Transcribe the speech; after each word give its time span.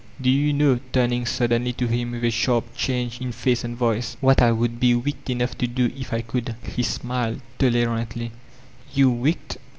Do 0.19 0.31
you 0.31 0.51
know/' 0.51 0.79
turning 0.93 1.27
suddenly 1.27 1.73
to 1.73 1.85
him 1.85 2.09
with 2.13 2.23
a 2.23 2.31
sharp 2.31 2.75
change 2.75 3.21
in 3.21 3.31
face 3.31 3.63
and 3.63 3.77
voice, 3.77 4.17
"what 4.19 4.41
I 4.41 4.51
would 4.51 4.79
be 4.79 4.95
wicked 4.95 5.29
enough 5.29 5.55
to 5.59 5.67
do, 5.67 5.93
if 5.95 6.11
I 6.11 6.21
could?" 6.21 6.55
He 6.75 6.81
smiled 6.81 7.39
tolerantly: 7.59 8.31
"You, 8.95 9.11
wicked? 9.11 9.57